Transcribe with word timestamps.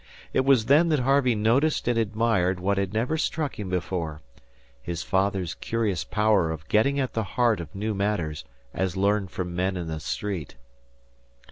It 0.33 0.45
was 0.45 0.65
then 0.65 0.89
that 0.89 1.01
Harvey 1.01 1.35
noticed 1.35 1.87
and 1.87 1.95
admired 1.95 2.59
what 2.59 2.79
had 2.79 2.91
never 2.91 3.17
struck 3.19 3.59
him 3.59 3.69
before 3.69 4.21
his 4.81 5.03
father's 5.03 5.53
curious 5.53 6.03
power 6.03 6.49
of 6.49 6.67
getting 6.69 6.99
at 6.99 7.13
the 7.13 7.21
heart 7.37 7.59
of 7.59 7.75
new 7.75 7.93
matters 7.93 8.43
as 8.73 8.97
learned 8.97 9.29
from 9.29 9.55
men 9.55 9.77
in 9.77 9.85
the 9.85 9.99
street. 9.99 10.55